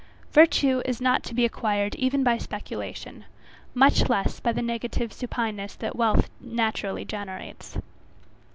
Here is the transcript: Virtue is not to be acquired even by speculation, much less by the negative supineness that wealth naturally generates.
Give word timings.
Virtue 0.31 0.81
is 0.83 0.99
not 0.99 1.21
to 1.21 1.35
be 1.35 1.45
acquired 1.45 1.93
even 1.93 2.23
by 2.23 2.35
speculation, 2.35 3.23
much 3.75 4.09
less 4.09 4.39
by 4.39 4.51
the 4.51 4.63
negative 4.63 5.13
supineness 5.13 5.75
that 5.75 5.95
wealth 5.95 6.27
naturally 6.39 7.05
generates. 7.05 7.77